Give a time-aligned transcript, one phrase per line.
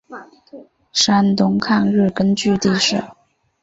[0.93, 3.15] 山东抗日根据地设。